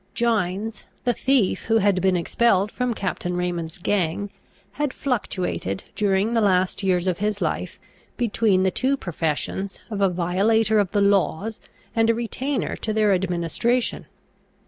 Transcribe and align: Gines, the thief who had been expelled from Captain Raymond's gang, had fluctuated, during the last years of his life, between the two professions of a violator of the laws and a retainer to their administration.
Gines, 0.15 0.85
the 1.03 1.13
thief 1.13 1.65
who 1.65 1.77
had 1.77 2.01
been 2.01 2.17
expelled 2.17 2.71
from 2.71 2.95
Captain 2.95 3.37
Raymond's 3.37 3.77
gang, 3.77 4.31
had 4.71 4.93
fluctuated, 4.95 5.83
during 5.95 6.33
the 6.33 6.41
last 6.41 6.81
years 6.81 7.05
of 7.05 7.19
his 7.19 7.39
life, 7.39 7.77
between 8.17 8.63
the 8.63 8.71
two 8.71 8.97
professions 8.97 9.79
of 9.91 10.01
a 10.01 10.09
violator 10.09 10.79
of 10.79 10.89
the 10.89 11.01
laws 11.01 11.59
and 11.95 12.09
a 12.09 12.15
retainer 12.15 12.75
to 12.77 12.93
their 12.93 13.13
administration. 13.13 14.07